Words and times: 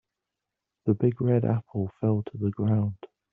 The 0.85 0.95
big 0.95 1.21
red 1.21 1.45
apple 1.45 1.91
fell 1.99 2.23
to 2.23 2.37
the 2.39 2.49
ground. 2.49 2.95